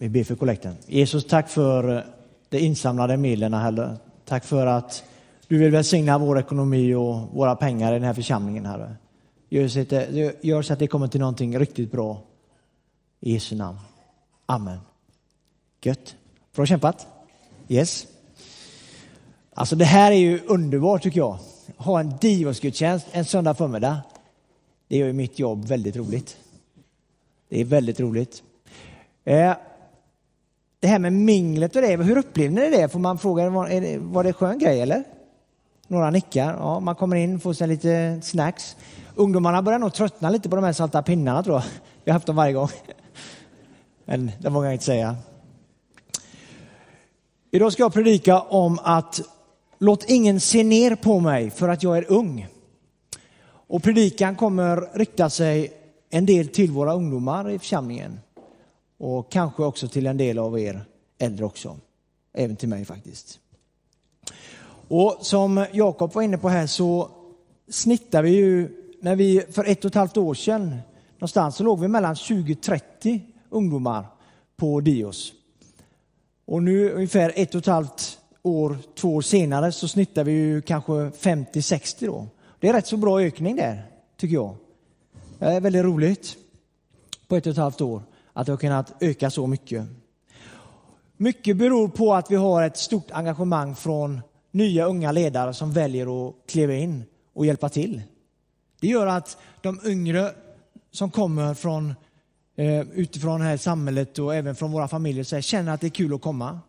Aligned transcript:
Vi 0.00 0.08
ber 0.08 0.24
för 0.24 0.36
kollekten. 0.36 0.76
Jesus, 0.86 1.24
tack 1.24 1.48
för 1.48 1.96
eh, 1.96 2.02
de 2.48 2.58
insamlade 2.58 3.16
medlen, 3.16 3.54
Herre. 3.54 3.96
Tack 4.24 4.44
för 4.44 4.66
att 4.66 5.04
du 5.48 5.58
vill 5.58 5.70
välsigna 5.70 6.18
vår 6.18 6.38
ekonomi 6.38 6.94
och 6.94 7.20
våra 7.32 7.56
pengar 7.56 7.92
i 7.92 7.94
den 7.94 8.04
här 8.04 8.14
församlingen, 8.14 8.66
Herre. 8.66 8.96
Gör 9.48 9.68
så 9.68 9.80
att 9.80 9.88
det, 9.88 10.34
gör 10.40 10.62
så 10.62 10.72
att 10.72 10.78
det 10.78 10.86
kommer 10.86 11.08
till 11.08 11.20
någonting 11.20 11.58
riktigt 11.58 11.92
bra. 11.92 12.22
I 13.20 13.32
Jesu 13.32 13.56
namn. 13.56 13.78
Amen. 14.46 14.78
Gött. 15.82 16.16
Bra 16.54 16.66
kämpat. 16.66 17.06
Yes. 17.68 18.06
Alltså 19.54 19.76
det 19.76 19.84
här 19.84 20.12
är 20.12 20.16
ju 20.16 20.40
underbart 20.46 21.02
tycker 21.02 21.18
jag. 21.18 21.38
Ha 21.76 22.00
en 22.00 22.12
divosgudstjänst 22.20 23.06
en 23.12 23.24
söndag 23.24 23.54
förmiddag. 23.54 23.98
Det 24.88 24.96
gör 24.96 25.06
ju 25.06 25.12
mitt 25.12 25.38
jobb 25.38 25.64
väldigt 25.64 25.96
roligt. 25.96 26.36
Det 27.48 27.60
är 27.60 27.64
väldigt 27.64 28.00
roligt. 28.00 28.42
Eh, 29.24 29.54
det 30.80 30.88
här 30.88 30.98
med 30.98 31.12
minglet 31.12 31.76
och 31.76 31.82
det, 31.82 31.96
hur 31.96 32.18
upplevde 32.18 32.60
ni 32.60 32.70
det? 32.70 32.88
Får 32.88 32.98
man 32.98 33.18
fråga, 33.18 33.50
var, 33.50 33.68
det, 33.68 33.98
var 33.98 34.22
det 34.22 34.28
en 34.28 34.34
skön 34.34 34.58
grej 34.58 34.80
eller? 34.80 35.04
Några 35.88 36.10
nickar. 36.10 36.54
Ja, 36.54 36.80
man 36.80 36.94
kommer 36.94 37.16
in, 37.16 37.40
får 37.40 37.52
sig 37.52 37.68
lite 37.68 38.20
snacks. 38.22 38.76
Ungdomarna 39.14 39.62
börjar 39.62 39.78
nog 39.78 39.94
tröttna 39.94 40.30
lite 40.30 40.48
på 40.48 40.56
de 40.56 40.64
här 40.64 40.72
salta 40.72 41.02
pinnarna 41.02 41.42
tror 41.42 41.56
jag. 41.56 41.64
Vi 42.04 42.10
har 42.10 42.12
haft 42.12 42.26
dem 42.26 42.36
varje 42.36 42.52
gång. 42.52 42.68
Men 44.04 44.30
det 44.38 44.48
vågar 44.48 44.66
jag 44.66 44.74
inte 44.74 44.84
säga. 44.84 45.16
Idag 47.50 47.72
ska 47.72 47.82
jag 47.82 47.92
predika 47.92 48.40
om 48.40 48.78
att 48.82 49.20
låt 49.78 50.04
ingen 50.10 50.40
se 50.40 50.64
ner 50.64 50.94
på 50.94 51.20
mig 51.20 51.50
för 51.50 51.68
att 51.68 51.82
jag 51.82 51.98
är 51.98 52.12
ung. 52.12 52.48
Och 53.46 53.82
predikan 53.82 54.36
kommer 54.36 54.98
rikta 54.98 55.30
sig 55.30 55.72
en 56.10 56.26
del 56.26 56.48
till 56.48 56.70
våra 56.70 56.94
ungdomar 56.94 57.50
i 57.50 57.58
församlingen 57.58 58.20
och 59.00 59.32
kanske 59.32 59.62
också 59.62 59.88
till 59.88 60.06
en 60.06 60.16
del 60.16 60.38
av 60.38 60.60
er 60.60 60.84
äldre 61.18 61.44
också. 61.44 61.76
Även 62.32 62.56
till 62.56 62.68
mig 62.68 62.84
faktiskt. 62.84 63.38
Och 64.88 65.18
som 65.20 65.66
Jakob 65.72 66.14
var 66.14 66.22
inne 66.22 66.38
på 66.38 66.48
här 66.48 66.66
så 66.66 67.10
snittar 67.68 68.22
vi 68.22 68.30
ju, 68.30 68.68
när 69.00 69.16
vi 69.16 69.40
för 69.50 69.64
ett 69.64 69.84
och 69.84 69.88
ett 69.88 69.94
halvt 69.94 70.16
år 70.16 70.34
sedan 70.34 70.78
någonstans 71.12 71.56
så 71.56 71.64
låg 71.64 71.80
vi 71.80 71.88
mellan 71.88 72.14
20-30 72.14 73.20
ungdomar 73.48 74.06
på 74.56 74.80
Dios. 74.80 75.32
Och 76.44 76.62
nu 76.62 76.90
ungefär 76.90 77.32
ett 77.36 77.54
och 77.54 77.58
ett 77.58 77.66
halvt 77.66 78.18
år, 78.42 78.78
två 78.94 79.14
år 79.14 79.22
senare 79.22 79.72
så 79.72 79.88
snittar 79.88 80.24
vi 80.24 80.32
ju 80.32 80.62
kanske 80.62 80.92
50-60 80.92 82.06
då. 82.06 82.26
Det 82.60 82.68
är 82.68 82.72
rätt 82.72 82.86
så 82.86 82.96
bra 82.96 83.20
ökning 83.20 83.56
där, 83.56 83.82
tycker 84.16 84.34
jag. 84.34 84.56
Det 85.38 85.44
är 85.44 85.60
väldigt 85.60 85.84
roligt 85.84 86.36
på 87.28 87.36
ett 87.36 87.46
och 87.46 87.52
ett 87.52 87.58
halvt 87.58 87.80
år 87.80 88.02
att 88.32 88.46
det 88.46 88.52
har 88.52 88.56
kunnat 88.56 88.94
öka 89.00 89.30
så 89.30 89.46
mycket. 89.46 89.86
Mycket 91.16 91.56
beror 91.56 91.88
på 91.88 92.14
att 92.14 92.30
vi 92.30 92.36
har 92.36 92.62
ett 92.62 92.76
stort 92.76 93.10
engagemang 93.10 93.74
från 93.74 94.20
nya 94.50 94.84
unga 94.84 95.12
ledare 95.12 95.54
som 95.54 95.72
väljer 95.72 96.28
att 96.28 96.34
kliva 96.48 96.74
in 96.74 97.04
och 97.34 97.46
hjälpa 97.46 97.68
till. 97.68 98.02
Det 98.80 98.88
gör 98.88 99.06
att 99.06 99.36
de 99.60 99.80
yngre 99.84 100.30
som 100.90 101.10
kommer 101.10 101.54
från, 101.54 101.94
eh, 102.56 102.80
utifrån 102.80 103.40
det 103.40 103.46
här 103.46 103.56
samhället 103.56 104.18
och 104.18 104.34
även 104.34 104.56
från 104.56 104.72
våra 104.72 104.88
familjer 104.88 105.24
så 105.24 105.36
här, 105.36 105.42
känner 105.42 105.72
att 105.72 105.80
det 105.80 105.86
är 105.86 105.90
kul 105.90 106.14
att 106.14 106.22
komma. 106.22 106.60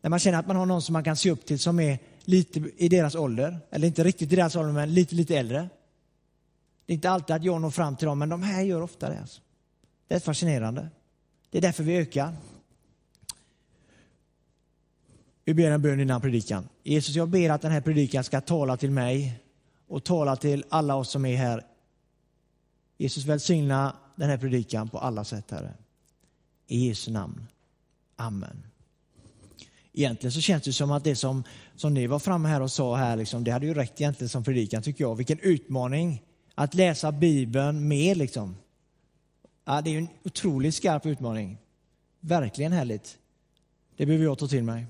När 0.00 0.10
man 0.10 0.18
känner 0.18 0.38
att 0.38 0.46
man 0.46 0.56
har 0.56 0.66
någon 0.66 0.82
som 0.82 0.92
man 0.92 1.04
kan 1.04 1.16
se 1.16 1.30
upp 1.30 1.46
till 1.46 1.58
som 1.58 1.80
är 1.80 1.98
lite 2.24 2.62
i 2.76 2.88
deras 2.88 3.14
ålder, 3.14 3.58
eller 3.70 3.86
inte 3.86 4.04
riktigt 4.04 4.32
i 4.32 4.36
deras 4.36 4.56
ålder 4.56 4.72
men 4.72 4.94
lite, 4.94 5.14
lite 5.14 5.36
äldre. 5.36 5.68
Det 6.86 6.92
är 6.92 6.94
inte 6.94 7.10
alltid 7.10 7.36
att 7.36 7.44
jag 7.44 7.60
når 7.60 7.70
fram 7.70 7.96
till 7.96 8.06
dem, 8.06 8.18
men 8.18 8.28
de 8.28 8.42
här 8.42 8.62
gör 8.62 8.82
ofta 8.82 9.08
det. 9.08 9.20
Alltså. 9.20 9.40
Det 10.08 10.14
är 10.14 10.20
fascinerande. 10.20 10.88
Det 11.50 11.58
är 11.58 11.62
därför 11.62 11.84
vi 11.84 11.96
ökar. 11.96 12.36
Vi 15.44 15.54
ber 15.54 15.70
en 15.70 15.82
bön 15.82 16.00
innan 16.00 16.20
predikan. 16.20 16.68
Jesus, 16.82 17.14
jag 17.14 17.28
ber 17.28 17.50
att 17.50 17.62
den 17.62 17.72
här 17.72 17.80
predikan 17.80 18.24
ska 18.24 18.40
tala 18.40 18.76
till 18.76 18.90
mig 18.90 19.40
och 19.88 20.04
tala 20.04 20.36
till 20.36 20.64
alla 20.68 20.94
oss 20.94 21.10
som 21.10 21.24
är 21.24 21.36
här. 21.36 21.66
Jesus, 22.98 23.24
välsigna 23.24 23.96
den 24.16 24.30
här 24.30 24.38
predikan 24.38 24.88
på 24.88 24.98
alla 24.98 25.24
sätt, 25.24 25.50
Herre. 25.50 25.74
I 26.66 26.88
Jesu 26.88 27.10
namn. 27.10 27.46
Amen. 28.16 28.62
Egentligen 29.92 30.32
så 30.32 30.40
känns 30.40 30.62
det 30.62 30.72
som 30.72 30.90
att 30.90 31.04
det 31.04 31.16
som, 31.16 31.44
som 31.76 31.94
ni 31.94 32.06
var 32.06 32.18
framme 32.18 32.48
här 32.48 32.60
och 32.60 32.72
sa 32.72 32.96
här, 32.96 33.16
liksom, 33.16 33.44
det 33.44 33.50
hade 33.50 33.66
ju 33.66 33.74
räckt 33.74 34.00
egentligen 34.00 34.28
som 34.28 34.44
predikan 34.44 34.82
tycker 34.82 35.04
jag. 35.04 35.14
Vilken 35.14 35.38
utmaning 35.38 36.22
att 36.54 36.74
läsa 36.74 37.12
Bibeln 37.12 37.88
mer 37.88 38.14
liksom. 38.14 38.56
Ja, 39.64 39.80
det 39.80 39.94
är 39.94 39.98
en 39.98 40.08
otroligt 40.24 40.74
skarp 40.74 41.06
utmaning. 41.06 41.58
Verkligen 42.20 42.72
härligt. 42.72 43.18
Det 43.96 44.06
behöver 44.06 44.24
jag 44.24 44.38
ta 44.38 44.48
till 44.48 44.64
mig. 44.64 44.86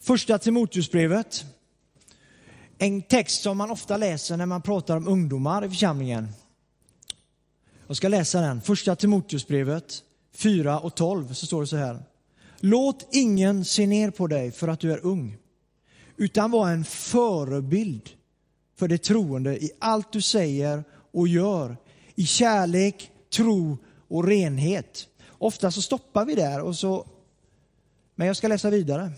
Första 0.00 0.38
Timoteusbrevet. 0.38 1.44
En 2.78 3.02
text 3.02 3.42
som 3.42 3.58
man 3.58 3.70
ofta 3.70 3.96
läser 3.96 4.36
när 4.36 4.46
man 4.46 4.62
pratar 4.62 4.96
om 4.96 5.08
ungdomar 5.08 5.64
i 5.64 5.68
församlingen. 5.68 6.28
Jag 7.86 7.96
ska 7.96 8.08
läsa 8.08 8.40
den. 8.40 8.60
Första 8.60 8.96
Timoteusbrevet 8.96 10.02
4 10.32 10.80
och 10.80 10.94
12 10.94 11.32
så 11.34 11.46
står 11.46 11.60
det 11.60 11.66
så 11.66 11.76
här. 11.76 12.02
Låt 12.60 13.08
ingen 13.12 13.64
se 13.64 13.86
ner 13.86 14.10
på 14.10 14.26
dig 14.26 14.50
för 14.50 14.68
att 14.68 14.80
du 14.80 14.92
är 14.92 15.06
ung, 15.06 15.36
utan 16.16 16.50
var 16.50 16.70
en 16.70 16.84
förebild 16.84 18.10
för 18.76 18.88
de 18.88 18.98
troende 18.98 19.64
i 19.64 19.70
allt 19.78 20.12
du 20.12 20.22
säger 20.22 20.84
och 21.12 21.28
gör, 21.28 21.76
i 22.14 22.26
kärlek, 22.26 23.10
tro 23.30 23.78
och 24.08 24.24
renhet. 24.24 25.08
Ofta 25.28 25.70
så 25.70 25.82
stoppar 25.82 26.24
vi 26.24 26.34
där 26.34 26.60
och 26.60 26.76
så, 26.76 27.06
men 28.14 28.26
jag 28.26 28.36
ska 28.36 28.48
läsa 28.48 28.70
vidare. 28.70 29.12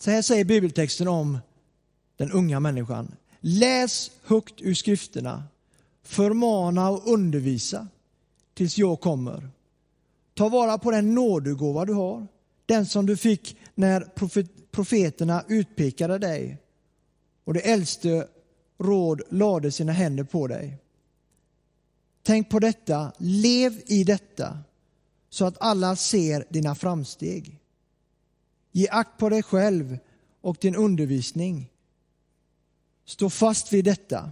Så 0.00 0.10
här 0.10 0.22
säger 0.22 0.44
bibeltexten 0.44 1.08
om 1.08 1.38
den 2.16 2.32
unga 2.32 2.60
människan. 2.60 3.14
Läs 3.40 4.10
högt 4.24 4.60
ur 4.60 4.74
skrifterna, 4.74 5.44
förmana 6.02 6.90
och 6.90 7.12
undervisa 7.12 7.88
tills 8.54 8.78
jag 8.78 9.00
kommer. 9.00 9.48
Ta 10.34 10.48
vara 10.48 10.78
på 10.78 10.90
den 10.90 11.14
nådegåva 11.14 11.84
du 11.84 11.92
har, 11.92 12.26
den 12.66 12.86
som 12.86 13.06
du 13.06 13.16
fick 13.16 13.56
när 13.74 14.00
profeterna 14.70 15.44
utpekade 15.48 16.18
dig 16.18 16.58
och 17.44 17.54
det 17.54 17.60
äldste 17.60 18.28
råd 18.78 19.22
lade 19.30 19.72
sina 19.72 19.92
händer 19.92 20.24
på 20.24 20.46
dig. 20.46 20.78
Tänk 22.26 22.50
på 22.50 22.58
detta, 22.58 23.12
lev 23.18 23.82
i 23.86 24.04
detta 24.04 24.58
så 25.30 25.44
att 25.44 25.56
alla 25.60 25.96
ser 25.96 26.46
dina 26.50 26.74
framsteg. 26.74 27.58
Ge 28.72 28.88
akt 28.88 29.18
på 29.18 29.28
dig 29.28 29.42
själv 29.42 29.98
och 30.40 30.56
din 30.60 30.76
undervisning. 30.76 31.70
Stå 33.04 33.30
fast 33.30 33.72
vid 33.72 33.84
detta. 33.84 34.30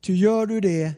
Ty 0.00 0.14
gör 0.14 0.46
du 0.46 0.60
det 0.60 0.94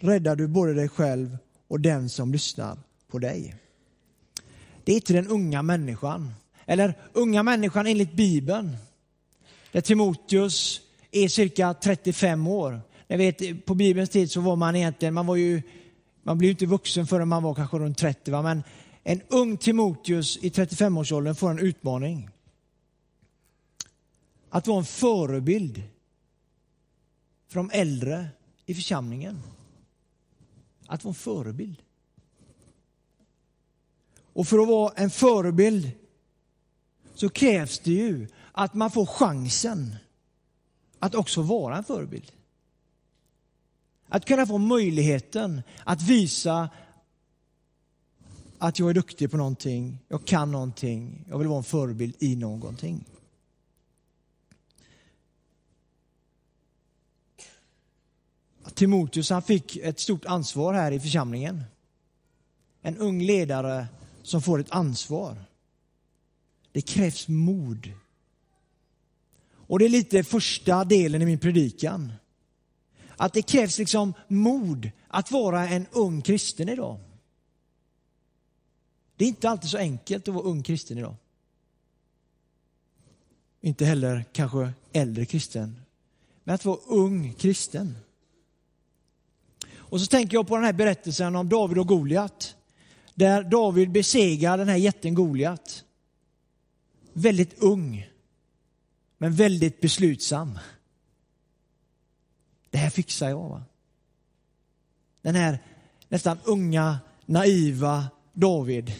räddar 0.00 0.36
du 0.36 0.48
både 0.48 0.74
dig 0.74 0.88
själv 0.88 1.38
och 1.68 1.80
den 1.80 2.08
som 2.08 2.32
lyssnar 2.32 2.78
på 3.08 3.18
dig. 3.18 3.54
Det 4.84 4.96
är 4.96 5.00
till 5.00 5.16
den 5.16 5.28
unga 5.28 5.62
människan, 5.62 6.34
eller 6.66 6.98
unga 7.12 7.42
människan 7.42 7.86
enligt 7.86 8.12
Bibeln. 8.12 8.76
Där 9.72 9.80
Timoteus 9.80 10.80
är 11.10 11.28
cirka 11.28 11.74
35 11.74 12.46
år. 12.46 12.80
Jag 13.12 13.18
vet, 13.18 13.66
på 13.66 13.74
Bibelns 13.74 14.10
tid 14.10 14.30
så 14.30 14.40
var 14.40 14.56
man 14.56 14.76
egentligen, 14.76 15.14
man 15.14 15.26
var 15.26 15.36
ju, 15.36 15.62
man 16.22 16.38
blev 16.38 16.50
inte 16.50 16.66
vuxen 16.66 17.06
förrän 17.06 17.28
man 17.28 17.42
var 17.42 17.54
kanske 17.54 17.78
runt 17.78 17.98
30, 17.98 18.30
va? 18.30 18.42
men 18.42 18.62
en 19.02 19.22
ung 19.28 19.56
Timoteus 19.56 20.36
i 20.36 20.48
35-årsåldern 20.48 21.34
får 21.34 21.50
en 21.50 21.58
utmaning. 21.58 22.30
Att 24.48 24.66
vara 24.66 24.78
en 24.78 24.84
förebild 24.84 25.82
för 27.48 27.56
de 27.56 27.70
äldre 27.72 28.28
i 28.66 28.74
församlingen. 28.74 29.42
Att 30.86 31.04
vara 31.04 31.10
en 31.10 31.14
förebild. 31.14 31.82
Och 34.32 34.48
för 34.48 34.58
att 34.58 34.68
vara 34.68 34.92
en 34.96 35.10
förebild 35.10 35.90
så 37.14 37.28
krävs 37.28 37.78
det 37.78 37.92
ju 37.92 38.28
att 38.52 38.74
man 38.74 38.90
får 38.90 39.06
chansen 39.06 39.96
att 40.98 41.14
också 41.14 41.42
vara 41.42 41.76
en 41.76 41.84
förebild. 41.84 42.32
Att 44.12 44.24
kunna 44.24 44.46
få 44.46 44.58
möjligheten 44.58 45.62
att 45.84 46.02
visa 46.02 46.70
att 48.58 48.78
jag 48.78 48.90
är 48.90 48.94
duktig 48.94 49.30
på 49.30 49.36
någonting, 49.36 49.98
jag 50.08 50.24
kan 50.24 50.52
någonting, 50.52 51.24
jag 51.28 51.38
vill 51.38 51.48
vara 51.48 51.58
en 51.58 51.64
förebild 51.64 52.16
i 52.18 52.36
någonting. 52.36 53.04
Timoteus 58.74 59.30
han 59.30 59.42
fick 59.42 59.76
ett 59.76 60.00
stort 60.00 60.24
ansvar 60.24 60.74
här 60.74 60.92
i 60.92 61.00
församlingen. 61.00 61.64
En 62.82 62.96
ung 62.96 63.22
ledare 63.22 63.86
som 64.22 64.42
får 64.42 64.58
ett 64.58 64.70
ansvar. 64.70 65.44
Det 66.72 66.80
krävs 66.80 67.28
mod. 67.28 67.92
Och 69.52 69.78
det 69.78 69.84
är 69.84 69.88
lite 69.88 70.24
första 70.24 70.84
delen 70.84 71.22
i 71.22 71.26
min 71.26 71.38
predikan. 71.38 72.12
Att 73.22 73.32
det 73.32 73.42
krävs 73.42 73.78
liksom 73.78 74.14
mod 74.28 74.90
att 75.08 75.30
vara 75.30 75.68
en 75.68 75.86
ung 75.92 76.22
kristen 76.22 76.68
idag. 76.68 77.00
Det 79.16 79.24
är 79.24 79.28
inte 79.28 79.50
alltid 79.50 79.70
så 79.70 79.78
enkelt 79.78 80.28
att 80.28 80.34
vara 80.34 80.44
ung 80.44 80.62
kristen 80.62 80.98
idag. 80.98 81.14
Inte 83.60 83.84
heller 83.84 84.24
kanske 84.32 84.72
äldre 84.92 85.24
kristen. 85.24 85.80
Men 86.44 86.54
att 86.54 86.64
vara 86.64 86.78
ung 86.86 87.34
kristen. 87.34 87.96
Och 89.74 90.00
så 90.00 90.06
tänker 90.06 90.36
jag 90.36 90.48
på 90.48 90.56
den 90.56 90.64
här 90.64 90.72
berättelsen 90.72 91.36
om 91.36 91.48
David 91.48 91.78
och 91.78 91.88
Goliat. 91.88 92.56
Där 93.14 93.42
David 93.42 93.90
besegrar 93.90 94.58
den 94.58 94.68
här 94.68 94.76
jätten 94.76 95.14
Goliat. 95.14 95.84
Väldigt 97.12 97.58
ung, 97.58 98.10
men 99.18 99.34
väldigt 99.34 99.80
beslutsam. 99.80 100.58
Det 102.72 102.78
här 102.78 102.90
fixar 102.90 103.28
jag. 103.28 103.48
Va? 103.48 103.62
Den 105.22 105.34
här 105.34 105.58
nästan 106.08 106.38
unga, 106.44 106.98
naiva 107.26 108.06
David. 108.32 108.92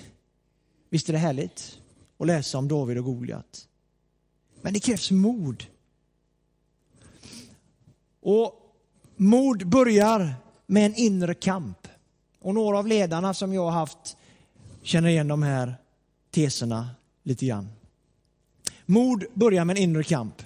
Visst 0.91 1.09
är 1.09 1.13
det 1.13 1.19
härligt 1.19 1.79
att 2.19 2.27
läsa 2.27 2.59
om 2.59 2.69
David 2.69 2.99
och 2.99 3.05
Goliat? 3.05 3.69
Men 4.63 4.73
det 4.73 4.81
krävs 4.81 5.11
mod. 5.11 5.65
Och 8.21 8.53
mod 9.17 9.69
börjar 9.69 10.35
med 10.67 10.87
en 10.87 10.95
inre 10.95 11.35
kamp. 11.35 11.89
Och 12.41 12.55
några 12.55 12.79
av 12.79 12.87
ledarna 12.87 13.35
som 13.35 13.55
jag 13.55 13.65
har 13.65 13.71
haft 13.71 14.17
känner 14.83 15.09
igen 15.09 15.29
de 15.29 15.43
här 15.43 15.75
teserna 16.31 16.91
lite 17.23 17.47
grann. 17.47 17.69
Mod 18.87 19.25
börjar 19.35 19.65
med 19.65 19.77
en 19.77 19.83
inre 19.83 20.05
kamp. 20.05 20.43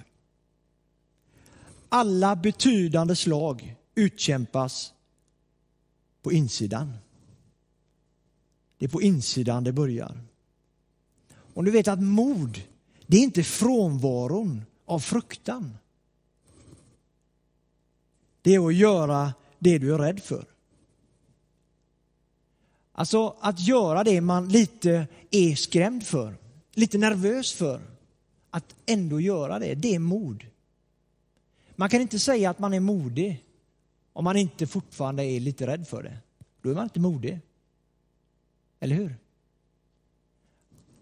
Alla 1.89 2.35
betydande 2.35 3.15
slag 3.15 3.75
utkämpas 3.95 4.93
på 6.21 6.31
insidan. 6.31 6.93
Det 8.77 8.85
är 8.85 8.89
på 8.89 9.01
insidan 9.01 9.63
det 9.63 9.71
börjar. 9.71 10.21
Och 11.53 11.63
du 11.63 11.71
vet 11.71 11.87
att 11.87 12.03
mod, 12.03 12.61
det 13.07 13.17
är 13.17 13.21
inte 13.21 13.43
frånvaron 13.43 14.65
av 14.85 14.99
fruktan. 14.99 15.77
Det 18.41 18.55
är 18.55 18.67
att 18.67 18.75
göra 18.75 19.33
det 19.59 19.77
du 19.77 19.93
är 19.93 19.97
rädd 19.97 20.23
för. 20.23 20.45
Alltså 22.91 23.35
att 23.39 23.59
göra 23.59 24.03
det 24.03 24.21
man 24.21 24.49
lite 24.49 25.07
är 25.31 25.55
skrämd 25.55 26.03
för, 26.03 26.37
lite 26.73 26.97
nervös 26.97 27.53
för. 27.53 27.81
Att 28.49 28.75
ändå 28.85 29.19
göra 29.19 29.59
det, 29.59 29.75
det 29.75 29.95
är 29.95 29.99
mod. 29.99 30.45
Man 31.79 31.89
kan 31.89 32.01
inte 32.01 32.19
säga 32.19 32.49
att 32.49 32.59
man 32.59 32.73
är 32.73 32.79
modig 32.79 33.43
om 34.13 34.23
man 34.23 34.37
inte 34.37 34.67
fortfarande 34.67 35.23
är 35.23 35.39
lite 35.39 35.67
rädd 35.67 35.87
för 35.87 36.03
det. 36.03 36.17
Då 36.61 36.69
är 36.69 36.75
man 36.75 36.83
inte 36.83 36.99
modig. 36.99 37.39
Eller 38.79 38.95
hur? 38.95 39.15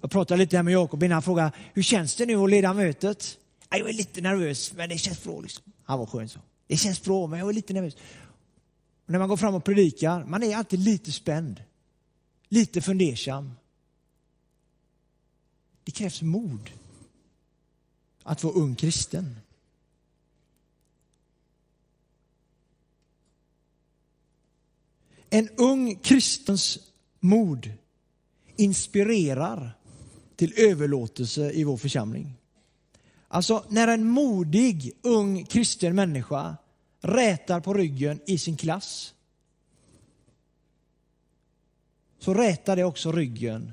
Jag 0.02 0.12
pratade 0.12 0.38
lite 0.38 0.64
med 0.64 0.74
Jakob 0.74 1.04
innan 1.04 1.14
han 1.14 1.22
frågade 1.22 1.52
hur 1.74 1.84
känns 1.84 2.16
det 2.16 2.26
nu 2.26 2.36
att 2.36 2.50
leda 2.50 2.74
mötet? 2.74 3.38
Jag 3.70 3.90
är 3.90 3.94
lite 3.94 4.22
nervös, 4.22 4.74
men 4.74 4.90
det 4.90 4.98
känns 4.98 5.24
bra. 5.24 5.42
Liksom. 5.42 5.64
Han 5.84 6.00
var 6.00 6.06
skön 6.06 6.30
så. 6.30 6.40
Det 6.68 6.78
känns 6.78 7.04
bra, 7.04 7.28
men 7.28 7.40
jag 7.40 7.50
är 7.50 7.54
lite 7.54 7.74
nervös. 7.74 7.96
Och 9.06 9.12
när 9.12 9.20
man 9.20 9.30
går 9.30 9.38
fram 9.38 9.56
och 9.56 9.64
predikar, 9.64 10.26
man 10.26 10.44
är 10.44 10.56
alltid 10.56 10.80
lite 10.80 11.12
spänd. 11.12 11.64
Lite 12.50 12.82
fundersam. 12.82 13.52
Det 15.84 15.92
krävs 15.92 16.22
mod 16.22 16.70
att 18.24 18.44
vara 18.44 18.54
ung 18.54 18.76
kristen. 18.76 19.36
En 25.36 25.50
ung 25.58 25.96
kristens 25.96 26.80
mod 27.20 27.72
inspirerar 28.56 29.78
till 30.36 30.54
överlåtelse 30.58 31.52
i 31.52 31.64
vår 31.64 31.78
församling. 31.78 32.34
Alltså 33.28 33.66
när 33.70 33.88
en 33.88 34.08
modig 34.08 34.92
ung 35.02 35.46
kristen 35.46 35.96
människa 35.96 36.58
rätar 37.02 37.60
på 37.60 37.74
ryggen 37.74 38.20
i 38.26 38.38
sin 38.38 38.58
klass 38.58 39.14
så 42.20 42.34
rätar 42.34 42.76
det 42.76 42.84
också 42.84 43.12
ryggen 43.12 43.72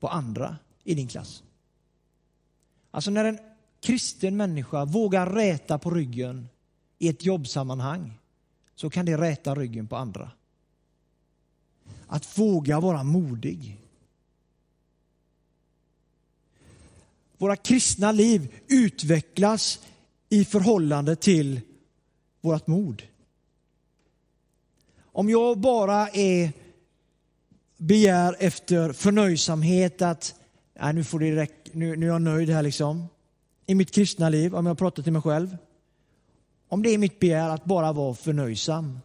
på 0.00 0.08
andra 0.08 0.56
i 0.84 0.94
din 0.94 1.08
klass. 1.08 1.42
Alltså 2.90 3.10
när 3.10 3.24
en 3.24 3.38
kristen 3.80 4.36
människa 4.36 4.84
vågar 4.84 5.30
räta 5.30 5.78
på 5.78 5.90
ryggen 5.90 6.48
i 6.98 7.08
ett 7.08 7.24
jobbsammanhang 7.24 8.12
så 8.74 8.90
kan 8.90 9.06
det 9.06 9.16
räta 9.16 9.54
ryggen 9.54 9.86
på 9.86 9.96
andra. 9.96 10.30
Att 12.06 12.38
våga 12.38 12.80
vara 12.80 13.02
modig. 13.02 13.80
Våra 17.38 17.56
kristna 17.56 18.12
liv 18.12 18.54
utvecklas 18.68 19.80
i 20.28 20.44
förhållande 20.44 21.16
till 21.16 21.60
vårt 22.40 22.66
mod. 22.66 23.02
Om 24.98 25.30
jag 25.30 25.58
bara 25.58 26.08
är 26.08 26.52
begär 27.76 28.36
efter 28.38 28.92
förnöjsamhet 28.92 30.02
att 30.02 30.34
nej, 30.80 30.94
nu, 30.94 31.04
får 31.04 31.18
det 31.18 31.36
räcka, 31.36 31.70
nu, 31.72 31.96
nu 31.96 32.06
är 32.06 32.10
jag 32.10 32.22
nöjd 32.22 32.50
här 32.50 32.62
liksom. 32.62 33.06
I 33.66 33.74
mitt 33.74 33.90
kristna 33.90 34.28
liv, 34.28 34.54
om 34.54 34.66
jag 34.66 34.78
pratar 34.78 35.02
till 35.02 35.12
mig 35.12 35.22
själv. 35.22 35.56
Om 36.68 36.82
det 36.82 36.90
är 36.90 36.98
mitt 36.98 37.20
begär 37.20 37.48
att 37.48 37.64
bara 37.64 37.92
vara 37.92 38.14
förnöjsam 38.14 39.00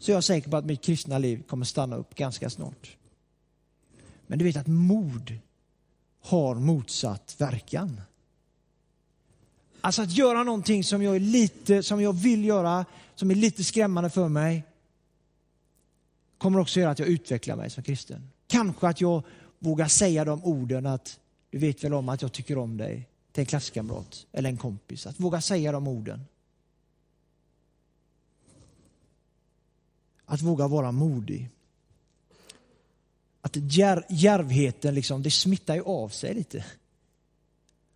så 0.00 0.12
är 0.12 0.14
jag 0.14 0.24
säker 0.24 0.50
på 0.50 0.56
att 0.56 0.64
mitt 0.64 0.82
kristna 0.82 1.18
liv 1.18 1.42
kommer 1.48 1.64
stanna 1.64 1.96
upp 1.96 2.14
ganska 2.14 2.50
snart. 2.50 2.96
Men 4.26 4.38
du 4.38 4.44
vet 4.44 4.56
att 4.56 4.66
mod 4.66 5.38
har 6.22 6.54
motsatt 6.54 7.34
verkan. 7.38 8.00
Alltså 9.80 10.02
att 10.02 10.12
göra 10.12 10.42
någonting 10.42 10.84
som 10.84 11.02
jag, 11.02 11.16
är 11.16 11.20
lite, 11.20 11.82
som 11.82 12.02
jag 12.02 12.12
vill 12.12 12.44
göra, 12.44 12.84
som 13.14 13.30
är 13.30 13.34
lite 13.34 13.64
skrämmande 13.64 14.10
för 14.10 14.28
mig, 14.28 14.64
kommer 16.38 16.58
också 16.58 16.80
göra 16.80 16.90
att 16.90 16.98
jag 16.98 17.08
utvecklar 17.08 17.56
mig 17.56 17.70
som 17.70 17.82
kristen. 17.82 18.30
Kanske 18.46 18.88
att 18.88 19.00
jag 19.00 19.22
vågar 19.58 19.88
säga 19.88 20.24
de 20.24 20.44
orden 20.44 20.86
att 20.86 21.18
du 21.50 21.58
vet 21.58 21.84
väl 21.84 21.94
om 21.94 22.08
att 22.08 22.22
jag 22.22 22.32
tycker 22.32 22.58
om 22.58 22.76
dig 22.76 23.08
till 23.32 23.40
en 23.40 23.46
klasskamrat 23.46 24.26
eller 24.32 24.50
en 24.50 24.56
kompis. 24.56 25.06
Att 25.06 25.20
våga 25.20 25.40
säga 25.40 25.72
de 25.72 25.88
orden. 25.88 26.24
Att 30.30 30.42
våga 30.42 30.68
vara 30.68 30.92
modig. 30.92 31.48
Att 33.40 33.56
djär, 33.56 34.06
djärvheten 34.08 34.94
liksom, 34.94 35.22
det 35.22 35.30
smittar 35.30 35.74
ju 35.74 35.82
av 35.82 36.08
sig 36.08 36.34
lite. 36.34 36.64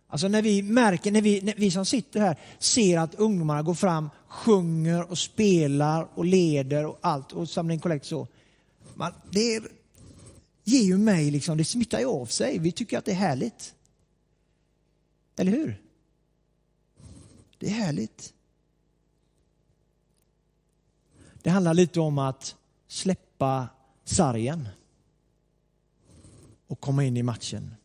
Alltså 0.07 0.27
när 0.27 0.41
vi 0.41 0.61
märker, 0.61 1.11
när 1.11 1.21
vi, 1.21 1.41
när 1.41 1.53
vi 1.57 1.71
som 1.71 1.85
sitter 1.85 2.19
här 2.19 2.39
ser 2.59 2.99
att 2.99 3.15
ungdomarna 3.15 3.61
går 3.61 3.73
fram, 3.73 4.09
sjunger 4.27 5.11
och 5.11 5.17
spelar 5.17 6.07
och 6.15 6.25
leder 6.25 6.85
och 6.85 6.99
allt 7.01 7.31
och 7.31 7.49
samlar 7.49 7.73
in 7.73 7.79
kollekt 7.79 8.05
så. 8.05 8.27
Man, 8.93 9.13
det 9.31 9.63
ger 10.63 10.83
ju 10.83 10.97
mig 10.97 11.31
liksom, 11.31 11.57
det 11.57 11.65
smittar 11.65 11.99
ju 11.99 12.05
av 12.05 12.25
sig. 12.25 12.59
Vi 12.59 12.71
tycker 12.71 12.97
att 12.97 13.05
det 13.05 13.11
är 13.11 13.15
härligt. 13.15 13.75
Eller 15.37 15.51
hur? 15.51 15.81
Det 17.59 17.67
är 17.67 17.73
härligt. 17.73 18.34
Det 21.45 21.51
handlar 21.51 21.73
lite 21.73 21.99
om 21.99 22.19
att 22.19 22.55
släppa 22.87 23.67
sargen 24.05 24.67
och 26.67 26.79
komma 26.79 27.03
in 27.03 27.17
i 27.17 27.23
matchen. 27.23 27.75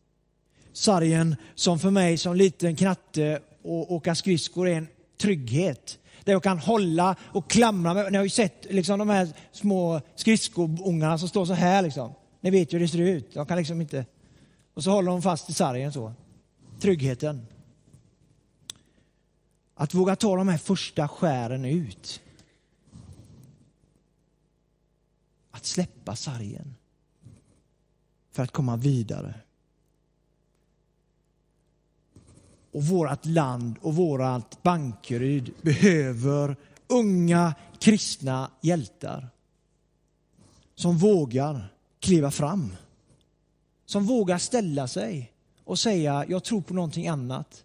Sargen 0.73 1.37
som 1.55 1.79
för 1.79 1.91
mig 1.91 2.19
som 2.19 2.37
liten 2.37 2.77
knatte 2.77 3.41
och 3.63 3.93
åka 3.93 4.15
skridskor 4.15 4.69
är 4.69 4.75
en 4.75 4.89
trygghet. 5.21 5.99
Där 6.25 6.33
jag 6.33 6.43
kan 6.43 6.59
hålla 6.59 7.17
och 7.23 7.51
klamra 7.51 7.95
mig. 7.95 8.11
Ni 8.11 8.17
har 8.17 8.25
ju 8.25 8.31
sett 8.31 8.67
liksom, 8.71 8.99
de 8.99 9.09
här 9.09 9.29
små 9.53 10.01
skridskoungarna 10.15 11.19
som 11.19 11.29
står 11.29 11.45
så 11.45 11.53
här. 11.53 11.83
Liksom. 11.83 12.13
Ni 12.41 12.51
vet 12.51 12.73
ju 12.73 12.79
hur 12.79 12.85
det 12.85 12.93
ser 12.93 12.99
ut. 12.99 13.35
De 13.35 13.47
kan 13.47 13.59
liksom 13.59 13.81
inte... 13.81 14.07
Och 14.75 14.85
så 14.85 14.91
håller 14.91 15.11
de 15.11 15.23
fast 15.23 15.51
i 15.51 15.53
sargen 15.53 15.93
så. 15.93 16.13
Tryggheten. 16.81 17.47
Att 19.75 19.95
våga 19.95 20.17
ta 20.17 20.37
de 20.37 20.49
här 20.49 20.59
första 20.59 21.09
skären 21.09 21.65
ut. 21.65 22.21
Att 25.61 25.67
släppa 25.67 26.17
sargen. 26.17 26.75
För 28.33 28.43
att 28.43 28.51
komma 28.51 28.77
vidare. 28.77 29.35
och 32.73 32.85
vårt 32.85 33.25
land 33.25 33.77
och 33.81 33.95
vårt 33.95 34.63
Bankeryd 34.63 35.55
behöver 35.63 36.57
unga 36.87 37.55
kristna 37.79 38.51
hjältar 38.61 39.29
som 40.75 40.99
vågar 40.99 41.75
kliva 41.99 42.31
fram. 42.31 42.77
Som 43.87 44.05
vågar 44.05 44.39
ställa 44.39 44.89
sig 44.89 45.33
och 45.65 45.79
säga 45.79 46.25
jag 46.29 46.45
tror 46.45 46.61
på 46.61 46.75
någonting 46.75 47.09
annat. 47.09 47.65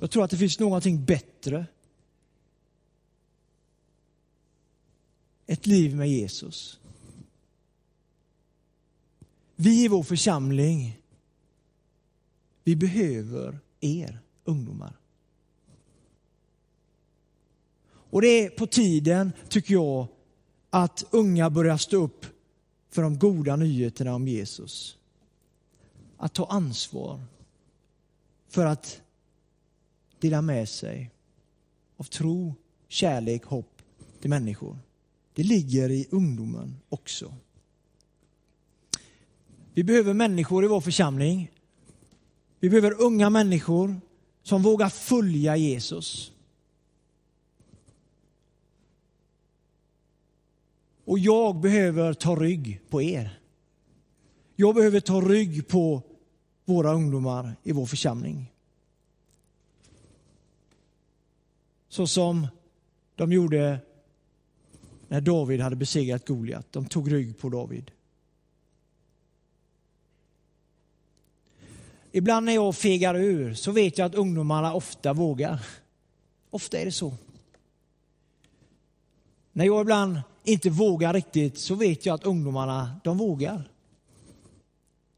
Jag 0.00 0.10
tror 0.10 0.24
att 0.24 0.30
det 0.30 0.36
finns 0.36 0.58
någonting 0.58 1.04
bättre. 1.04 1.66
Ett 5.50 5.66
liv 5.66 5.96
med 5.96 6.10
Jesus. 6.10 6.80
Vi 9.56 9.84
i 9.84 9.88
vår 9.88 10.02
församling, 10.02 10.98
vi 12.64 12.76
behöver 12.76 13.58
er 13.80 14.18
ungdomar. 14.44 14.96
Och 18.10 18.22
det 18.22 18.28
är 18.28 18.50
på 18.50 18.66
tiden, 18.66 19.32
tycker 19.48 19.74
jag, 19.74 20.06
att 20.70 21.04
unga 21.10 21.50
börjar 21.50 21.76
stå 21.76 21.96
upp 22.02 22.26
för 22.88 23.02
de 23.02 23.18
goda 23.18 23.56
nyheterna 23.56 24.14
om 24.14 24.28
Jesus. 24.28 24.98
Att 26.16 26.34
ta 26.34 26.46
ansvar 26.46 27.20
för 28.48 28.66
att 28.66 29.00
dela 30.18 30.42
med 30.42 30.68
sig 30.68 31.10
av 31.96 32.04
tro, 32.04 32.54
kärlek, 32.88 33.44
hopp 33.44 33.82
till 34.20 34.30
människor. 34.30 34.78
Det 35.38 35.44
ligger 35.44 35.90
i 35.90 36.06
ungdomen 36.10 36.80
också. 36.88 37.34
Vi 39.74 39.84
behöver 39.84 40.14
människor 40.14 40.64
i 40.64 40.68
vår 40.68 40.80
församling. 40.80 41.50
Vi 42.60 42.70
behöver 42.70 43.02
unga 43.02 43.30
människor 43.30 44.00
som 44.42 44.62
vågar 44.62 44.88
följa 44.88 45.56
Jesus. 45.56 46.32
Och 51.04 51.18
jag 51.18 51.60
behöver 51.60 52.14
ta 52.14 52.36
rygg 52.36 52.80
på 52.88 53.02
er. 53.02 53.40
Jag 54.56 54.74
behöver 54.74 55.00
ta 55.00 55.20
rygg 55.20 55.68
på 55.68 56.02
våra 56.64 56.92
ungdomar 56.92 57.56
i 57.62 57.72
vår 57.72 57.86
församling. 57.86 58.52
Så 61.88 62.06
som 62.06 62.46
de 63.14 63.32
gjorde 63.32 63.80
när 65.08 65.20
David 65.20 65.60
hade 65.60 65.76
besegrat 65.76 66.26
Goliat. 66.26 66.66
De 66.72 66.86
tog 66.86 67.12
rygg 67.12 67.38
på 67.38 67.48
David. 67.48 67.90
Ibland 72.12 72.46
när 72.46 72.52
jag 72.52 72.76
fegar 72.76 73.14
ur 73.14 73.54
så 73.54 73.72
vet 73.72 73.98
jag 73.98 74.06
att 74.06 74.14
ungdomarna 74.14 74.74
ofta 74.74 75.12
vågar. 75.12 75.66
Ofta 76.50 76.78
är 76.78 76.84
det 76.84 76.92
så. 76.92 77.16
När 79.52 79.64
jag 79.64 79.80
ibland 79.80 80.20
inte 80.44 80.70
vågar 80.70 81.14
riktigt 81.14 81.58
så 81.58 81.74
vet 81.74 82.06
jag 82.06 82.14
att 82.14 82.24
ungdomarna, 82.24 83.00
de 83.04 83.18
vågar. 83.18 83.70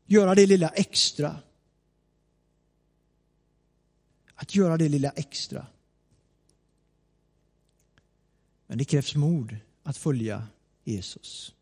Göra 0.06 0.34
det 0.34 0.46
lilla 0.46 0.68
extra. 0.68 1.36
Att 4.34 4.54
göra 4.54 4.76
det 4.76 4.88
lilla 4.88 5.10
extra. 5.10 5.66
Men 8.66 8.78
det 8.78 8.84
krävs 8.84 9.14
mod 9.14 9.56
att 9.90 9.96
följa 9.96 10.46
Jesus. 10.84 11.54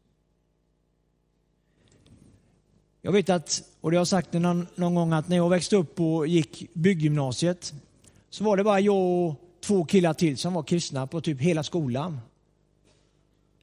Jag 3.02 3.12
vet 3.12 3.30
att, 3.30 3.62
och 3.80 3.90
det 3.90 3.97
har 3.97 4.00
jag 4.00 4.08
sagt 4.08 4.32
någon, 4.32 4.66
någon 4.75 4.94
gång, 4.94 5.12
att 5.12 5.28
när 5.28 5.37
jag 5.37 5.49
växte 5.49 5.76
upp 5.76 6.00
och 6.00 6.26
gick 6.26 6.75
bygggymnasiet 6.75 7.75
så 8.30 8.44
var 8.44 8.56
det 8.56 8.64
bara 8.64 8.80
jag 8.80 8.97
och 8.97 9.35
två 9.61 9.85
killar 9.85 10.14
till 10.14 10.37
som 10.37 10.54
var 10.54 10.62
kristna 10.62 11.06
på 11.06 11.20
typ 11.20 11.40
hela 11.40 11.62
skolan. 11.62 12.20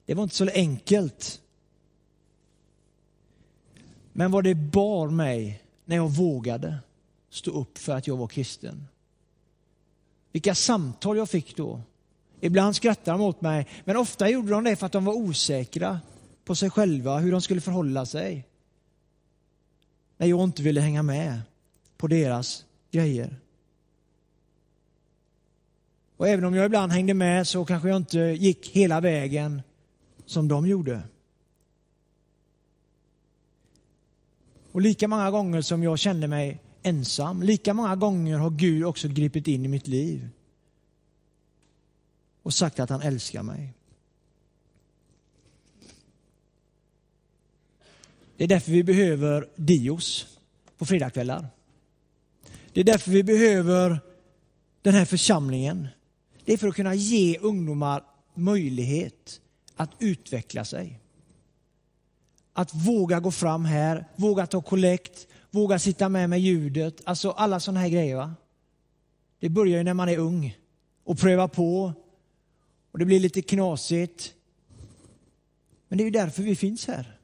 Det 0.06 0.14
var 0.14 0.24
inte 0.24 0.36
så 0.36 0.50
enkelt. 0.50 1.42
Men 4.14 4.32
vad 4.32 4.44
det 4.44 4.56
bar 4.56 5.10
mig 5.10 5.64
när 5.86 5.96
jag 5.96 6.10
vågade 6.10 6.78
stå 7.30 7.52
upp 7.52 7.78
för 7.78 7.94
att 7.94 8.08
jag 8.08 8.18
var 8.18 8.28
kristen. 8.28 8.88
Vilka 10.32 10.56
samtal 10.56 11.18
jag 11.18 11.30
fick 11.30 11.58
då. 11.58 11.82
Ibland 12.46 12.76
skrattade 12.76 13.18
de 13.18 13.24
åt 13.24 13.42
mig, 13.42 13.68
men 13.86 13.98
ofta 13.98 14.30
gjorde 14.30 14.50
de 14.50 14.64
det 14.64 14.76
för 14.76 14.86
att 14.86 14.92
de 14.92 15.06
var 15.06 15.14
osäkra 15.14 16.00
på 16.44 16.56
sig 16.56 16.70
själva, 16.70 17.18
hur 17.18 17.32
de 17.32 17.42
skulle 17.42 17.62
förhålla 17.62 18.06
sig. 18.06 18.48
När 20.18 20.28
jag 20.28 20.44
inte 20.44 20.62
ville 20.62 20.82
hänga 20.82 21.04
med 21.04 21.42
på 21.98 22.08
deras 22.08 22.66
grejer. 22.92 23.36
Och 26.18 26.28
även 26.28 26.46
om 26.46 26.56
jag 26.56 26.66
ibland 26.66 26.92
hängde 26.92 27.14
med 27.14 27.48
så 27.48 27.66
kanske 27.66 27.90
jag 27.90 27.98
inte 27.98 28.20
gick 28.20 28.70
hela 28.70 29.02
vägen 29.02 29.62
som 30.26 30.48
de 30.48 30.68
gjorde. 30.68 31.02
Och 34.72 34.82
lika 34.82 35.08
många 35.08 35.32
gånger 35.32 35.62
som 35.62 35.84
jag 35.84 36.00
kände 36.00 36.28
mig 36.28 36.62
ensam, 36.84 37.44
lika 37.44 37.74
många 37.74 37.96
gånger 37.96 38.38
har 38.38 38.50
Gud 38.50 38.86
också 38.86 39.08
gripit 39.08 39.48
in 39.48 39.66
i 39.66 39.68
mitt 39.68 39.88
liv 39.88 40.30
och 42.46 42.54
sagt 42.54 42.80
att 42.80 42.90
han 42.90 43.02
älskar 43.02 43.44
mig. 43.44 43.74
Det 48.38 48.44
är 48.44 48.48
därför 48.48 48.72
vi 48.72 48.84
behöver 48.84 49.50
Dios 49.56 50.38
på 50.78 50.86
fredagskvällar. 50.86 51.48
Det 52.74 52.80
är 52.80 52.84
därför 52.84 53.12
vi 53.12 53.24
behöver 53.24 54.00
den 54.82 54.94
här 54.94 55.06
församlingen. 55.06 55.88
Det 56.44 56.54
är 56.54 56.58
för 56.58 56.68
att 56.68 56.76
kunna 56.76 56.96
ge 56.96 57.38
ungdomar 57.38 58.04
möjlighet 58.34 59.42
att 59.76 59.92
utveckla 60.00 60.66
sig. 60.66 61.00
Att 62.54 62.74
våga 62.74 63.20
gå 63.20 63.32
fram 63.32 63.66
här, 63.66 64.06
våga 64.16 64.48
ta 64.48 64.62
kollekt, 64.62 65.28
våga 65.52 65.80
sitta 65.80 66.10
med 66.10 66.30
med 66.30 66.42
ljudet. 66.42 67.02
Alltså 67.04 67.32
alla 67.32 67.60
sådana 67.60 67.80
här 67.80 67.90
grejer. 67.90 68.16
Va? 68.16 68.36
Det 69.40 69.50
börjar 69.50 69.78
ju 69.78 69.84
när 69.84 69.94
man 69.94 70.10
är 70.10 70.18
ung 70.18 70.58
och 71.04 71.20
pröva 71.20 71.48
på. 71.48 71.94
Och 72.96 73.00
det 73.00 73.06
blir 73.06 73.20
lite 73.20 73.42
knasigt. 73.42 74.34
Men 75.88 75.98
det 75.98 76.04
är 76.04 76.06
ju 76.06 76.12
därför 76.12 76.44
vi 76.44 76.56
finns 76.56 76.88
här. 76.88 77.20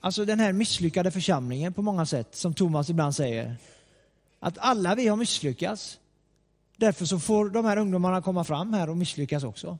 Alltså 0.00 0.24
den 0.24 0.40
här 0.40 0.52
misslyckade 0.52 1.10
församlingen 1.10 1.72
på 1.72 1.82
många 1.82 2.06
sätt, 2.06 2.34
som 2.34 2.54
Thomas 2.54 2.90
ibland 2.90 3.14
säger. 3.14 3.56
Att 4.38 4.58
alla 4.58 4.94
vi 4.94 5.08
har 5.08 5.16
misslyckats. 5.16 5.98
Därför 6.76 7.04
så 7.04 7.20
får 7.20 7.50
de 7.50 7.64
här 7.64 7.76
ungdomarna 7.76 8.22
komma 8.22 8.44
fram 8.44 8.72
här 8.72 8.90
och 8.90 8.96
misslyckas 8.96 9.44
också. 9.44 9.78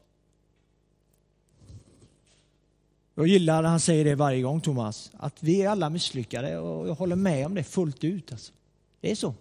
Jag 3.15 3.27
gillar 3.27 3.63
när 3.63 3.71
han 3.71 3.81
säger 3.81 4.05
det 4.05 4.15
varje 4.15 4.43
gång, 4.43 4.61
Thomas, 4.61 5.11
att 5.17 5.43
vi 5.43 5.63
är 5.63 5.69
alla 5.69 5.91
misslyckade 5.91 6.59
och 6.59 6.89
jag 6.89 6.95
håller 6.95 7.17
med 7.17 7.47
om 7.47 7.55
det 7.55 7.65
fullt 7.65 8.05
ut. 8.05 8.33
Alltså. 8.33 8.53
Det 9.01 9.11
är 9.11 9.15
så. 9.15 9.35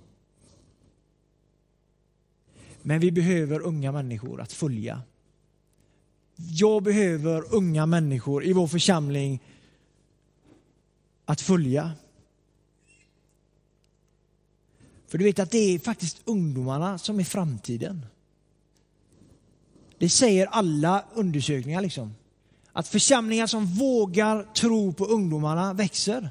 Men 2.87 2.99
vi 2.99 3.11
behöver 3.11 3.59
unga 3.59 3.91
människor 3.91 4.41
att 4.41 4.53
följa. 4.53 5.01
Jag 6.35 6.83
behöver 6.83 7.55
unga 7.55 7.85
människor 7.85 8.45
i 8.45 8.53
vår 8.53 8.67
församling 8.67 9.43
att 11.25 11.41
följa. 11.41 11.91
För 15.07 15.17
du 15.17 15.23
vet 15.23 15.39
att 15.39 15.51
det 15.51 15.57
är 15.57 15.79
faktiskt 15.79 16.21
ungdomarna 16.25 16.97
som 16.97 17.19
är 17.19 17.23
framtiden. 17.23 18.05
Det 19.97 20.09
säger 20.09 20.45
alla 20.45 21.05
undersökningar. 21.13 21.81
liksom 21.81 22.15
att 22.71 22.87
församlingar 22.87 23.47
som 23.47 23.65
vågar 23.65 24.43
tro 24.43 24.93
på 24.93 25.05
ungdomarna 25.05 25.73
växer. 25.73 26.29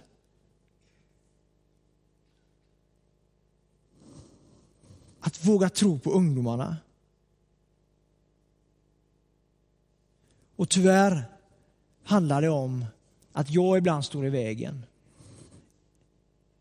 Att 5.26 5.44
våga 5.44 5.68
tro 5.68 5.98
på 5.98 6.10
ungdomarna. 6.10 6.76
Och 10.56 10.68
tyvärr 10.68 11.24
handlar 12.02 12.42
det 12.42 12.48
om 12.48 12.84
att 13.32 13.50
jag 13.50 13.78
ibland 13.78 14.04
står 14.04 14.26
i 14.26 14.30
vägen. 14.30 14.82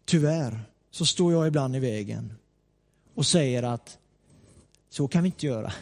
Tyvärr 0.06 0.64
så 0.92 1.06
står 1.06 1.34
jag 1.34 1.48
ibland 1.48 1.76
i 1.76 1.80
vägen 1.80 2.34
och 3.14 3.26
säger 3.26 3.64
att 3.64 3.98
så 4.90 5.08
kan 5.08 5.24
vi 5.24 5.30
inte 5.30 5.46
göra. 5.46 5.74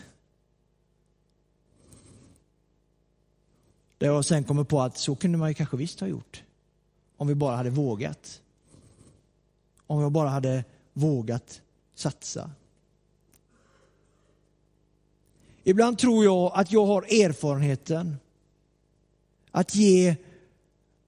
Där 3.98 4.08
jag 4.08 4.26
sen 4.26 4.44
kommer 4.44 4.64
på 4.64 4.82
att 4.82 4.98
så 4.98 5.16
kunde 5.16 5.38
man 5.38 5.50
ju 5.50 5.54
kanske 5.54 5.78
visst 5.78 6.00
ha 6.00 6.08
gjort. 6.08 6.44
Om 7.18 7.28
vi 7.28 7.36
bara 7.36 7.56
hade 7.56 7.70
vågat. 7.70 8.42
Om 9.88 10.02
jag 10.02 10.12
bara 10.12 10.30
hade 10.30 10.64
vågat 10.94 11.62
satsa. 11.96 12.52
Ibland 15.64 15.98
tror 15.98 16.26
jag 16.26 16.52
att 16.56 16.72
jag 16.72 16.86
har 16.86 17.02
erfarenheten 17.02 18.18
att 19.52 19.76
ge, 19.76 20.16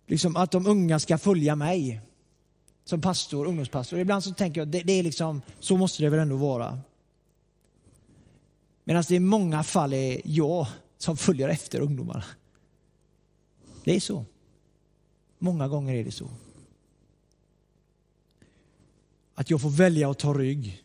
liksom 0.08 0.36
att 0.36 0.52
de 0.52 0.68
unga 0.68 1.00
ska 1.00 1.18
följa 1.18 1.56
mig 1.56 2.02
som 2.84 3.02
pastor, 3.02 3.46
ungdomspastor. 3.46 4.00
Ibland 4.00 4.24
så 4.24 4.34
tänker 4.34 4.62
jag, 4.62 4.68
det, 4.68 4.82
det 4.84 4.94
är 4.94 5.04
liksom, 5.04 5.42
så 5.60 5.78
måste 5.78 6.04
det 6.04 6.10
väl 6.10 6.20
ändå 6.20 6.36
vara. 6.36 6.80
Medan 8.84 9.04
det 9.08 9.16
i 9.16 9.20
många 9.20 9.64
fall 9.64 9.94
är 9.94 10.22
jag 10.24 10.68
som 10.98 11.18
följer 11.18 11.50
efter 11.50 11.80
ungdomarna. 11.80 12.24
Det 13.84 13.96
är 13.96 14.00
så. 14.00 14.26
Många 15.40 15.68
gånger 15.68 15.96
är 15.96 16.04
det 16.04 16.12
så. 16.12 16.30
Att 19.36 19.50
jag 19.50 19.62
får 19.62 19.70
välja 19.70 20.12
att 20.12 20.20
ta 20.20 20.34
rygg. 20.34 20.85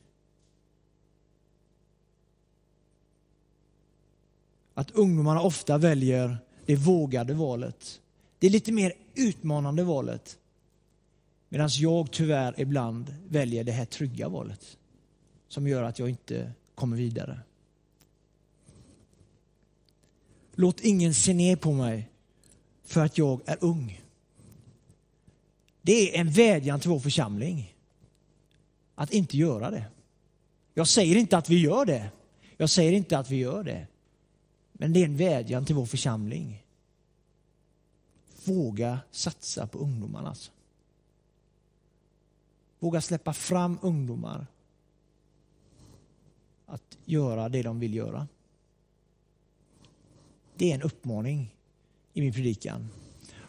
Att 4.75 4.91
ungdomarna 4.91 5.41
ofta 5.41 5.79
väljer 5.79 6.39
det 6.67 6.77
vågade 6.77 7.35
valet. 7.35 8.01
Det 8.39 8.47
är 8.47 8.51
lite 8.51 8.73
mer 8.73 8.93
utmanande 9.15 9.85
valet. 9.85 10.39
Medan 11.49 11.69
jag 11.73 12.11
tyvärr 12.11 12.55
ibland 12.61 13.15
väljer 13.29 13.65
det 13.65 13.73
här 13.73 13.85
trygga 13.85 14.29
valet. 14.29 14.79
Som 15.49 15.69
gör 15.69 15.83
att 15.83 15.99
jag 15.99 16.09
inte 16.09 16.53
kommer 16.75 16.97
vidare. 16.97 17.41
Låt 20.55 20.81
ingen 20.81 21.15
se 21.15 21.35
ner 21.35 21.57
på 21.57 21.73
mig 21.73 22.09
för 22.85 23.05
att 23.05 23.19
jag 23.19 23.41
är 23.47 23.57
ung. 23.61 24.01
Det 25.83 26.17
är 26.17 26.21
en 26.21 26.31
vädjan 26.31 26.81
till 26.81 26.91
vår 26.91 27.01
församling. 27.01 27.75
Att 28.95 29.13
inte 29.13 29.37
göra 29.37 29.71
det. 29.71 29.85
Jag 30.75 30.89
säger 30.89 31.17
inte 31.17 31.39
att 31.39 31.49
vi 31.49 31.59
gör 31.59 31.85
det. 31.85 32.11
Jag 32.57 32.71
säger 32.71 32.93
inte 32.93 33.19
att 33.19 33.31
vi 33.31 33.37
gör 33.37 33.65
det. 33.65 33.87
Men 34.81 34.93
det 34.93 35.01
är 35.01 35.05
en 35.05 35.17
vädjan 35.17 35.65
till 35.65 35.75
vår 35.75 35.87
församling. 35.87 36.65
Våga 38.45 39.01
satsa 39.11 39.67
på 39.67 39.79
ungdomarna. 39.79 40.29
Alltså. 40.29 40.51
Våga 42.79 43.01
släppa 43.01 43.33
fram 43.33 43.79
ungdomar 43.83 44.47
att 46.67 46.99
göra 47.05 47.49
det 47.49 47.63
de 47.63 47.81
vill 47.81 47.95
göra. 47.95 48.29
Det 50.57 50.71
är 50.71 50.75
en 50.75 50.83
uppmaning 50.83 51.55
i 52.13 52.21
min 52.21 52.33
predikan. 52.33 52.89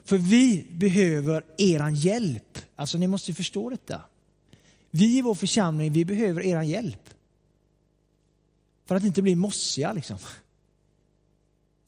För 0.03 0.17
vi 0.17 0.67
behöver 0.71 1.45
er 1.57 1.89
hjälp. 1.89 2.57
Alltså 2.75 2.97
ni 2.97 3.07
måste 3.07 3.33
förstå 3.33 3.69
detta. 3.69 4.01
Vi 4.89 5.17
i 5.17 5.21
vår 5.21 5.35
församling, 5.35 5.93
vi 5.93 6.05
behöver 6.05 6.41
er 6.41 6.61
hjälp. 6.61 7.09
För 8.85 8.95
att 8.95 9.03
inte 9.03 9.21
bli 9.21 9.35
mossiga 9.35 9.93
liksom. 9.93 10.17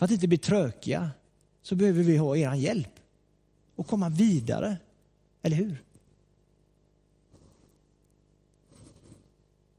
För 0.04 0.06
att 0.06 0.12
inte 0.12 0.28
bli 0.28 0.38
trökiga 0.38 1.12
så 1.62 1.76
behöver 1.76 2.04
vi 2.04 2.18
ha 2.18 2.38
er 2.38 2.54
hjälp 2.54 3.00
och 3.76 3.88
komma 3.88 4.10
vidare. 4.10 4.78
Eller 5.42 5.58
hur? 5.58 5.84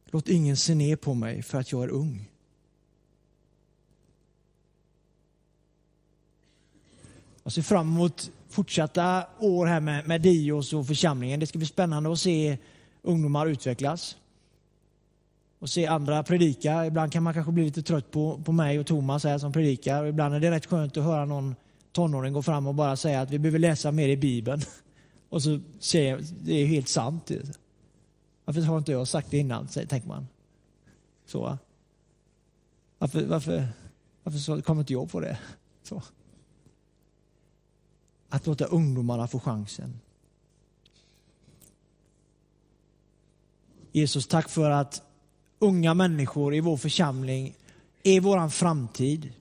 Låt 0.04 0.28
ingen 0.28 0.56
se 0.56 0.74
ner 0.74 0.96
på 0.96 1.14
mig 1.14 1.42
för 1.42 1.58
att 1.58 1.72
jag 1.72 1.82
är 1.84 1.88
ung. 1.88 2.30
Jag 7.42 7.52
ser 7.52 7.62
fram 7.62 7.88
emot 7.88 8.30
fortsatta 8.48 9.26
år 9.38 9.66
här 9.66 9.80
med, 9.80 10.08
med 10.08 10.20
Dios 10.20 10.72
och 10.72 10.86
församlingen. 10.86 11.40
Det 11.40 11.46
ska 11.46 11.58
bli 11.58 11.66
spännande 11.66 12.12
att 12.12 12.20
se 12.20 12.58
ungdomar 13.02 13.46
utvecklas. 13.46 14.16
Och 15.64 15.70
se 15.70 15.86
andra 15.86 16.22
predika. 16.22 16.86
Ibland 16.86 17.12
kan 17.12 17.22
man 17.22 17.34
kanske 17.34 17.52
bli 17.52 17.64
lite 17.64 17.82
trött 17.82 18.10
på, 18.10 18.42
på 18.44 18.52
mig 18.52 18.78
och 18.78 18.86
Thomas 18.86 19.24
här 19.24 19.38
som 19.38 19.52
predikar. 19.52 20.06
Ibland 20.06 20.34
är 20.34 20.40
det 20.40 20.50
rätt 20.50 20.66
skönt 20.66 20.96
att 20.96 21.04
höra 21.04 21.24
någon 21.24 21.54
tonåring 21.92 22.32
gå 22.32 22.42
fram 22.42 22.66
och 22.66 22.74
bara 22.74 22.96
säga 22.96 23.20
att 23.20 23.30
vi 23.30 23.38
behöver 23.38 23.58
läsa 23.58 23.92
mer 23.92 24.08
i 24.08 24.16
Bibeln. 24.16 24.62
Och 25.28 25.42
så 25.42 25.60
säger 25.78 26.24
det 26.42 26.52
är 26.52 26.66
helt 26.66 26.88
sant. 26.88 27.30
Varför 28.44 28.60
har 28.60 28.78
inte 28.78 28.92
jag 28.92 29.08
sagt 29.08 29.30
det 29.30 29.38
innan, 29.38 29.66
tänker 29.66 30.08
man. 30.08 30.28
Så. 31.26 31.58
Varför, 32.98 33.26
varför, 33.26 33.68
varför 34.22 34.60
kommer 34.62 34.80
inte 34.80 34.92
jag 34.92 35.10
på 35.10 35.20
det? 35.20 35.38
Så. 35.82 36.02
Att 38.28 38.46
låta 38.46 38.64
ungdomarna 38.64 39.26
få 39.26 39.40
chansen. 39.40 40.00
Jesus, 43.92 44.26
tack 44.26 44.48
för 44.48 44.70
att 44.70 45.02
unga 45.58 45.94
människor 45.94 46.54
i 46.54 46.60
vår 46.60 46.76
församling 46.76 47.56
är 48.02 48.20
vår 48.20 48.48
framtid. 48.48 49.32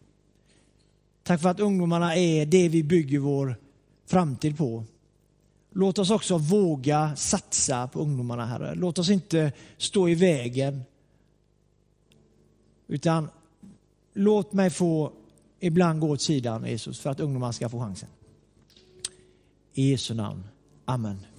Tack 1.23 1.41
för 1.41 1.49
att 1.49 1.59
ungdomarna 1.59 2.15
är 2.15 2.45
det 2.45 2.69
vi 2.69 2.83
bygger 2.83 3.19
vår 3.19 3.55
framtid 4.05 4.57
på. 4.57 4.83
Låt 5.71 5.99
oss 5.99 6.09
också 6.09 6.37
våga 6.37 7.15
satsa 7.15 7.87
på 7.87 7.99
ungdomarna, 7.99 8.45
Herre. 8.45 8.75
Låt 8.75 8.99
oss 8.99 9.09
inte 9.09 9.51
stå 9.77 10.09
i 10.09 10.15
vägen. 10.15 10.81
Utan 12.87 13.29
låt 14.13 14.53
mig 14.53 14.69
få 14.69 15.11
ibland 15.59 15.99
gå 15.99 16.09
åt 16.09 16.21
sidan, 16.21 16.65
Jesus, 16.65 16.99
för 16.99 17.09
att 17.09 17.19
ungdomarna 17.19 17.53
ska 17.53 17.69
få 17.69 17.79
chansen. 17.79 18.09
I 19.73 19.91
Jesu 19.91 20.13
namn. 20.13 20.43
Amen. 20.85 21.32